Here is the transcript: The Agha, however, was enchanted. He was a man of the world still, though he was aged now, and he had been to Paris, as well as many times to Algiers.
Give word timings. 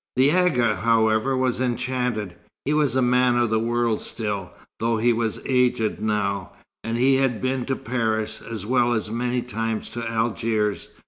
The 0.15 0.31
Agha, 0.31 0.77
however, 0.77 1.37
was 1.37 1.61
enchanted. 1.61 2.33
He 2.65 2.73
was 2.73 2.95
a 2.95 3.03
man 3.03 3.35
of 3.37 3.51
the 3.51 3.59
world 3.59 4.01
still, 4.01 4.49
though 4.79 4.97
he 4.97 5.13
was 5.13 5.39
aged 5.45 6.01
now, 6.01 6.53
and 6.83 6.97
he 6.97 7.17
had 7.17 7.39
been 7.39 7.65
to 7.67 7.75
Paris, 7.75 8.41
as 8.41 8.65
well 8.65 8.93
as 8.95 9.11
many 9.11 9.43
times 9.43 9.89
to 9.89 10.03
Algiers. 10.03 10.89